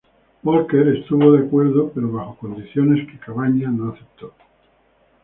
[0.41, 4.33] Walker estuvo de acuerdo, pero bajo condiciones que Cabañas no aceptó.